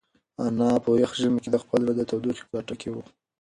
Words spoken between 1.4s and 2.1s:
کې د خپل زړه د